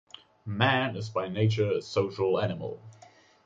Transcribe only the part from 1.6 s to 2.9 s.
a social animal.